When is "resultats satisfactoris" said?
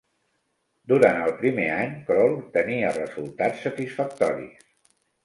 2.97-4.65